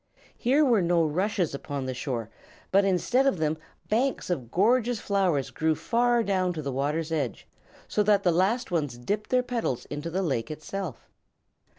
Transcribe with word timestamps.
Here 0.35 0.65
were 0.65 0.81
no 0.81 1.05
rushes 1.05 1.53
upon 1.53 1.85
the 1.85 1.93
shore, 1.93 2.31
but 2.71 2.83
instead 2.85 3.27
of 3.27 3.37
them 3.37 3.59
banks 3.87 4.31
of 4.31 4.49
gorgeous 4.49 4.99
flowers 4.99 5.51
grew 5.51 5.75
far 5.75 6.23
down 6.23 6.53
to 6.53 6.63
the 6.63 6.71
water's 6.71 7.11
edge, 7.11 7.45
so 7.87 8.01
that 8.01 8.23
the 8.23 8.31
last 8.31 8.71
ones 8.71 8.97
dipped 8.97 9.29
their 9.29 9.43
petals 9.43 9.85
into 9.91 10.09
the 10.09 10.23
lake 10.23 10.49
itself. 10.49 11.07